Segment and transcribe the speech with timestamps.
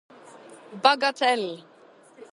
[0.83, 1.47] bagatell